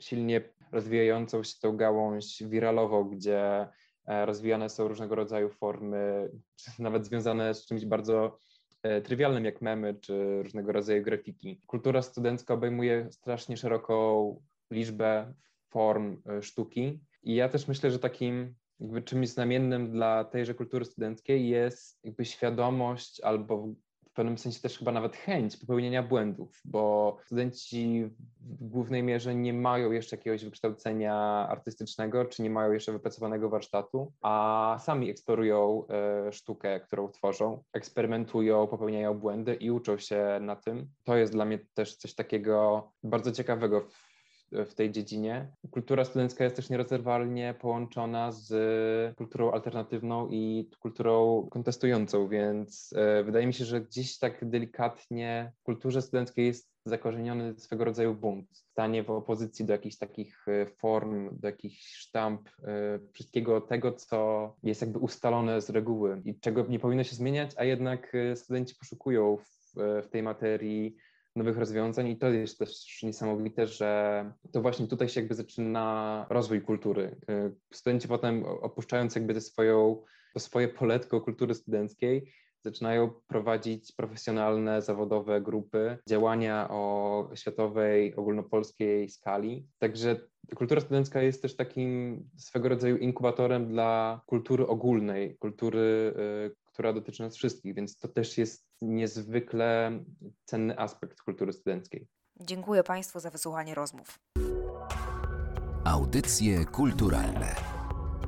silnie 0.00 0.55
rozwijającą 0.72 1.42
się 1.42 1.54
tą 1.60 1.76
gałąź 1.76 2.42
wiralową, 2.46 3.04
gdzie 3.04 3.68
e, 4.06 4.26
rozwijane 4.26 4.68
są 4.68 4.88
różnego 4.88 5.14
rodzaju 5.14 5.50
formy, 5.50 6.30
nawet 6.78 7.06
związane 7.06 7.54
z 7.54 7.66
czymś 7.66 7.84
bardzo 7.84 8.38
e, 8.82 9.00
trywialnym 9.00 9.44
jak 9.44 9.62
memy 9.62 9.94
czy 9.94 10.42
różnego 10.42 10.72
rodzaju 10.72 11.02
grafiki. 11.02 11.60
Kultura 11.66 12.02
studencka 12.02 12.54
obejmuje 12.54 13.08
strasznie 13.10 13.56
szeroką 13.56 14.36
liczbę 14.70 15.34
form 15.68 16.22
sztuki 16.40 17.00
i 17.22 17.34
ja 17.34 17.48
też 17.48 17.68
myślę, 17.68 17.90
że 17.90 17.98
takim 17.98 18.54
jakby 18.80 19.02
czymś 19.02 19.28
znamiennym 19.28 19.90
dla 19.90 20.24
tejże 20.24 20.54
kultury 20.54 20.84
studenckiej 20.84 21.48
jest 21.48 22.04
jakby 22.04 22.24
świadomość 22.24 23.20
albo 23.20 23.68
pewnym 24.16 24.38
sensie 24.38 24.60
też 24.60 24.78
chyba 24.78 24.92
nawet 24.92 25.16
chęć 25.16 25.56
popełnienia 25.56 26.02
błędów, 26.02 26.60
bo 26.64 27.16
studenci 27.26 28.10
w 28.40 28.68
głównej 28.68 29.02
mierze 29.02 29.34
nie 29.34 29.52
mają 29.52 29.92
jeszcze 29.92 30.16
jakiegoś 30.16 30.44
wykształcenia 30.44 31.14
artystycznego, 31.48 32.24
czy 32.24 32.42
nie 32.42 32.50
mają 32.50 32.72
jeszcze 32.72 32.92
wypracowanego 32.92 33.48
warsztatu, 33.48 34.12
a 34.20 34.76
sami 34.80 35.10
eksplorują 35.10 35.86
e, 35.88 36.32
sztukę, 36.32 36.80
którą 36.80 37.08
tworzą, 37.08 37.62
eksperymentują, 37.72 38.66
popełniają 38.66 39.14
błędy 39.14 39.54
i 39.54 39.70
uczą 39.70 39.98
się 39.98 40.38
na 40.40 40.56
tym. 40.56 40.88
To 41.04 41.16
jest 41.16 41.32
dla 41.32 41.44
mnie 41.44 41.58
też 41.74 41.96
coś 41.96 42.14
takiego 42.14 42.88
bardzo 43.02 43.32
ciekawego 43.32 43.80
w 43.80 44.15
w 44.52 44.74
tej 44.74 44.90
dziedzinie. 44.90 45.48
Kultura 45.70 46.04
studencka 46.04 46.44
jest 46.44 46.56
też 46.56 46.70
nierozerwalnie 46.70 47.54
połączona 47.60 48.32
z 48.32 49.16
kulturą 49.16 49.52
alternatywną 49.52 50.28
i 50.30 50.70
kulturą 50.80 51.46
kontestującą, 51.50 52.28
więc 52.28 52.94
e, 52.96 53.24
wydaje 53.24 53.46
mi 53.46 53.54
się, 53.54 53.64
że 53.64 53.80
gdzieś 53.80 54.18
tak 54.18 54.48
delikatnie 54.48 55.52
w 55.60 55.62
kulturze 55.62 56.02
studenckiej 56.02 56.46
jest 56.46 56.70
zakorzeniony 56.84 57.54
swego 57.58 57.84
rodzaju 57.84 58.14
bunt, 58.14 58.46
stanie 58.52 59.02
w 59.02 59.10
opozycji 59.10 59.64
do 59.64 59.72
jakichś 59.72 59.96
takich 59.96 60.48
e, 60.48 60.66
form, 60.66 61.38
do 61.38 61.48
jakichś 61.48 61.94
sztamp, 61.94 62.48
e, 62.48 62.98
wszystkiego 63.12 63.60
tego, 63.60 63.92
co 63.92 64.54
jest 64.62 64.80
jakby 64.80 64.98
ustalone 64.98 65.60
z 65.60 65.70
reguły 65.70 66.22
i 66.24 66.40
czego 66.40 66.66
nie 66.68 66.78
powinno 66.78 67.04
się 67.04 67.16
zmieniać, 67.16 67.50
a 67.56 67.64
jednak 67.64 68.16
studenci 68.34 68.74
poszukują 68.80 69.36
w, 69.36 69.46
w 70.04 70.08
tej 70.10 70.22
materii 70.22 70.96
nowych 71.36 71.58
rozwiązań 71.58 72.08
i 72.08 72.16
to 72.16 72.28
jest 72.28 72.58
też 72.58 73.02
niesamowite, 73.02 73.66
że 73.66 74.32
to 74.52 74.62
właśnie 74.62 74.86
tutaj 74.86 75.08
się 75.08 75.20
jakby 75.20 75.34
zaczyna 75.34 76.26
rozwój 76.30 76.62
kultury. 76.62 77.16
Y, 77.30 77.54
studenci 77.72 78.08
potem 78.08 78.44
opuszczając 78.44 79.14
jakby 79.14 79.34
te 79.34 79.40
swoją, 79.40 80.02
to 80.34 80.40
swoje 80.40 80.68
poletko 80.68 81.20
kultury 81.20 81.54
studenckiej, 81.54 82.32
zaczynają 82.64 83.10
prowadzić 83.26 83.92
profesjonalne, 83.92 84.82
zawodowe 84.82 85.40
grupy, 85.40 85.98
działania 86.08 86.68
o 86.70 87.30
światowej, 87.34 88.16
ogólnopolskiej 88.16 89.08
skali. 89.08 89.66
Także 89.78 90.20
kultura 90.54 90.80
studencka 90.80 91.22
jest 91.22 91.42
też 91.42 91.56
takim 91.56 92.22
swego 92.36 92.68
rodzaju 92.68 92.96
inkubatorem 92.96 93.68
dla 93.68 94.20
kultury 94.26 94.66
ogólnej, 94.66 95.36
kultury, 95.38 96.14
y, 96.48 96.65
która 96.76 96.92
dotyczy 96.92 97.22
nas 97.22 97.36
wszystkich, 97.36 97.74
więc 97.74 97.98
to 97.98 98.08
też 98.08 98.38
jest 98.38 98.66
niezwykle 98.82 100.00
cenny 100.44 100.78
aspekt 100.78 101.22
kultury 101.22 101.52
studenckiej. 101.52 102.08
Dziękuję 102.40 102.82
Państwu 102.82 103.20
za 103.20 103.30
wysłuchanie 103.30 103.74
rozmów. 103.74 104.18
Audycje 105.84 106.64
kulturalne 106.64 107.54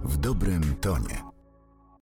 w 0.05 0.17
dobrym 0.17 0.77
tonie. 0.81 1.28